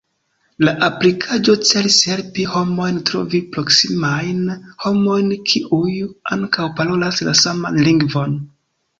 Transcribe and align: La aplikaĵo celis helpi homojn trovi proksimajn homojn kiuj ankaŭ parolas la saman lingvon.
La 0.67 0.71
aplikaĵo 0.85 1.53
celis 1.71 1.97
helpi 2.11 2.45
homojn 2.53 2.95
trovi 3.09 3.41
proksimajn 3.55 4.39
homojn 4.85 5.29
kiuj 5.51 5.93
ankaŭ 6.37 6.65
parolas 6.81 7.21
la 7.29 7.35
saman 7.41 7.79
lingvon. 7.89 8.35